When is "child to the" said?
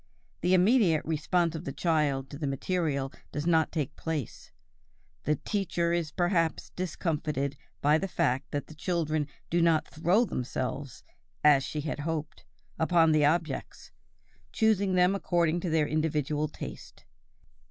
1.71-2.47